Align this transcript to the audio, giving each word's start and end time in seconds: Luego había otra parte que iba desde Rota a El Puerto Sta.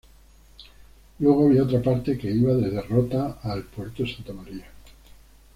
Luego 1.19 1.45
había 1.45 1.61
otra 1.61 1.79
parte 1.79 2.17
que 2.17 2.31
iba 2.31 2.55
desde 2.55 2.81
Rota 2.81 3.37
a 3.43 3.53
El 3.53 3.65
Puerto 3.65 4.01
Sta. 4.03 4.33